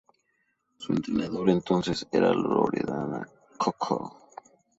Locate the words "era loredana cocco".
2.11-4.31